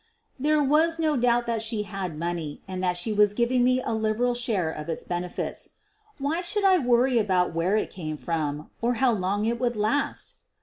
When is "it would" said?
9.45-9.75